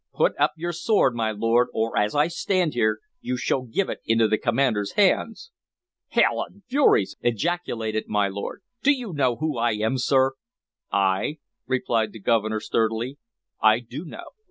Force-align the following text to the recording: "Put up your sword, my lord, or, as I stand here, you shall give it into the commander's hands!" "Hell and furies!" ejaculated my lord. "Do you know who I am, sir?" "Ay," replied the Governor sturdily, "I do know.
"Put 0.15 0.33
up 0.39 0.53
your 0.57 0.73
sword, 0.73 1.13
my 1.13 1.29
lord, 1.29 1.67
or, 1.75 1.95
as 1.95 2.15
I 2.15 2.27
stand 2.27 2.73
here, 2.73 3.01
you 3.19 3.37
shall 3.37 3.61
give 3.61 3.87
it 3.87 3.99
into 4.03 4.27
the 4.27 4.39
commander's 4.39 4.93
hands!" 4.93 5.51
"Hell 6.07 6.41
and 6.41 6.63
furies!" 6.65 7.15
ejaculated 7.21 8.05
my 8.07 8.27
lord. 8.27 8.63
"Do 8.81 8.91
you 8.93 9.13
know 9.13 9.35
who 9.35 9.59
I 9.59 9.73
am, 9.73 9.99
sir?" 9.99 10.31
"Ay," 10.91 11.37
replied 11.67 12.13
the 12.13 12.19
Governor 12.19 12.59
sturdily, 12.59 13.19
"I 13.61 13.77
do 13.79 14.03
know. 14.03 14.29